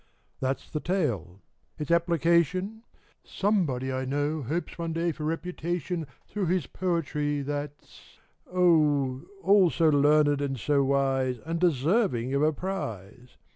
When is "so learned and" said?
9.69-10.59